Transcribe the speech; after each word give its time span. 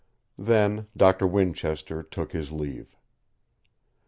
Then 0.39 0.87
Doctor 0.97 1.27
Winchester 1.27 2.01
took 2.01 2.31
his 2.31 2.51
leave. 2.51 2.97